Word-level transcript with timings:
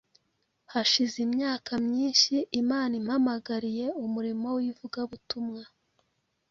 Hashize 0.73 1.17
imyaka 1.27 1.71
myinshi 1.87 2.33
Imana 2.61 2.93
impamagariye 3.01 3.85
umurimo 4.05 4.47
w’ivugabutumwa 4.61 5.61